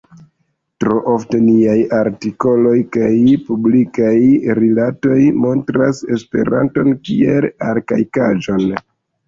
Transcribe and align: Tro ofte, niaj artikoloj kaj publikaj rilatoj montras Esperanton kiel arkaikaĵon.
Tro 0.83 0.95
ofte, 1.15 1.41
niaj 1.49 1.75
artikoloj 1.97 2.73
kaj 2.97 3.11
publikaj 3.51 4.15
rilatoj 4.61 5.21
montras 5.45 6.03
Esperanton 6.19 6.93
kiel 7.07 7.51
arkaikaĵon. 7.71 8.69